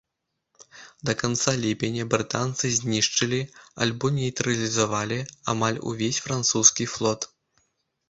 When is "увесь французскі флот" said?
5.93-7.33